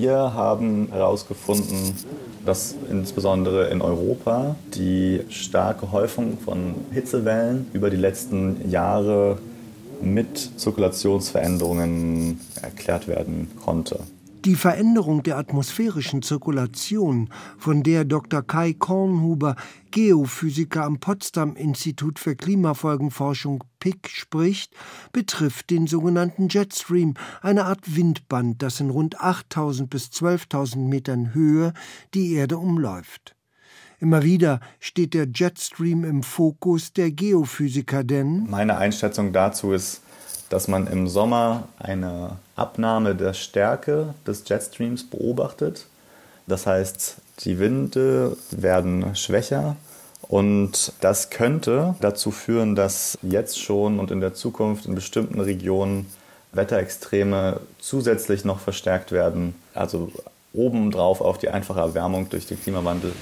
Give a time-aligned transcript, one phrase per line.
[0.00, 1.94] Wir haben herausgefunden,
[2.46, 9.36] dass insbesondere in Europa die starke Häufung von Hitzewellen über die letzten Jahre
[10.00, 14.00] mit Zirkulationsveränderungen erklärt werden konnte.
[14.46, 17.28] Die Veränderung der atmosphärischen Zirkulation,
[17.58, 18.42] von der Dr.
[18.42, 19.54] Kai Kornhuber,
[19.90, 24.72] Geophysiker am Potsdam Institut für Klimafolgenforschung PIC spricht,
[25.12, 31.74] betrifft den sogenannten Jetstream, eine Art Windband, das in rund 8000 bis 12.000 Metern Höhe
[32.14, 33.36] die Erde umläuft.
[33.98, 40.00] Immer wieder steht der Jetstream im Fokus der Geophysiker, denn meine Einschätzung dazu ist,
[40.50, 45.86] dass man im Sommer eine Abnahme der Stärke des Jetstreams beobachtet.
[46.46, 49.76] Das heißt, die Winde werden schwächer
[50.22, 56.06] und das könnte dazu führen, dass jetzt schon und in der Zukunft in bestimmten Regionen
[56.52, 59.54] Wetterextreme zusätzlich noch verstärkt werden.
[59.72, 60.10] Also
[60.52, 63.12] obendrauf auf die einfache Erwärmung durch den Klimawandel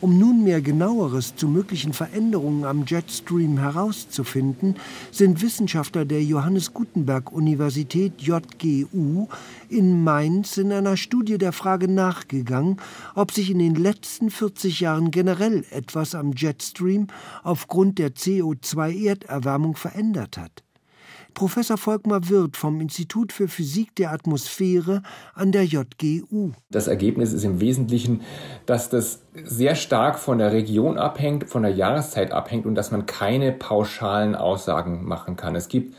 [0.00, 4.76] um nunmehr genaueres zu möglichen Veränderungen am Jetstream herauszufinden,
[5.10, 9.28] sind Wissenschaftler der Johannes Gutenberg Universität JGU
[9.68, 12.78] in Mainz in einer Studie der Frage nachgegangen,
[13.14, 17.06] ob sich in den letzten 40 Jahren generell etwas am Jetstream
[17.42, 20.63] aufgrund der CO2-Erderwärmung verändert hat.
[21.34, 25.02] Professor Volkmar Wirth vom Institut für Physik der Atmosphäre
[25.34, 26.52] an der JGU.
[26.70, 28.22] Das Ergebnis ist im Wesentlichen,
[28.66, 33.06] dass das sehr stark von der Region abhängt, von der Jahreszeit abhängt und dass man
[33.06, 35.56] keine pauschalen Aussagen machen kann.
[35.56, 35.94] Es gibt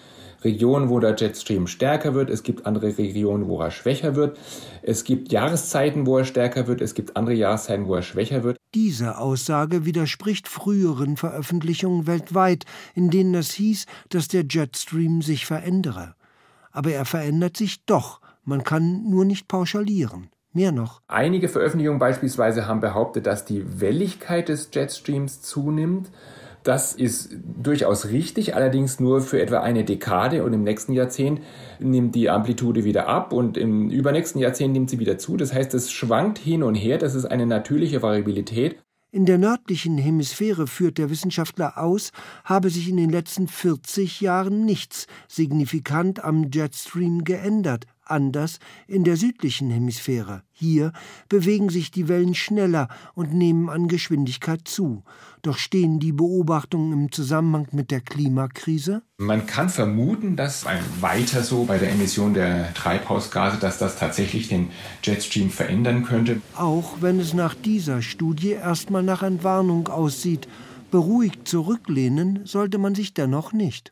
[0.45, 4.37] Regionen, wo der Jetstream stärker wird, es gibt andere Regionen, wo er schwächer wird,
[4.81, 8.57] es gibt Jahreszeiten, wo er stärker wird, es gibt andere Jahreszeiten, wo er schwächer wird.
[8.73, 16.15] Diese Aussage widerspricht früheren Veröffentlichungen weltweit, in denen es hieß, dass der Jetstream sich verändere.
[16.71, 20.29] Aber er verändert sich doch, man kann nur nicht pauschalieren.
[20.53, 21.01] Mehr noch.
[21.09, 26.09] Einige Veröffentlichungen beispielsweise haben behauptet, dass die Welligkeit des Jetstreams zunimmt.
[26.65, 27.29] Das ist
[27.61, 31.39] durchaus richtig, allerdings nur für etwa eine Dekade und im nächsten Jahrzehnt
[31.77, 35.37] nimmt die Amplitude wieder ab und im übernächsten Jahrzehnt nimmt sie wieder zu.
[35.37, 38.79] Das heißt, es schwankt hin und her, das ist eine natürliche Variabilität.
[39.11, 42.11] In der nördlichen Hemisphäre führt der Wissenschaftler aus,
[42.43, 49.17] habe sich in den letzten 40 Jahren nichts signifikant am Jetstream geändert, anders in der
[49.17, 50.43] südlichen Hemisphäre.
[50.51, 50.93] Hier
[51.29, 55.03] bewegen sich die Wellen schneller und nehmen an Geschwindigkeit zu.
[55.41, 59.01] Doch stehen die Beobachtungen im Zusammenhang mit der Klimakrise?
[59.17, 60.65] Man kann vermuten, dass
[61.01, 64.69] weiter so bei der Emission der Treibhausgase, dass das tatsächlich den
[65.03, 66.41] Jetstream verändern könnte.
[66.55, 70.47] Auch wenn es nach dieser Studie erstmal nach Entwarnung aussieht,
[70.91, 73.91] beruhigt zurücklehnen sollte man sich dennoch nicht.